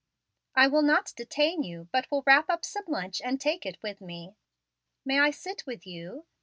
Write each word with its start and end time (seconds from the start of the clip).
"I 0.55 0.65
will 0.65 0.81
not 0.81 1.13
detain 1.15 1.61
you, 1.61 1.87
but 1.91 2.09
will 2.09 2.23
wrap 2.25 2.49
up 2.49 2.65
some 2.65 2.85
lunch 2.87 3.21
and 3.23 3.39
take 3.39 3.67
it 3.67 3.77
with 3.83 4.01
me. 4.01 4.35
May 5.05 5.19
I 5.19 5.29
sit 5.29 5.63
with 5.67 5.85
you?" 5.85 6.25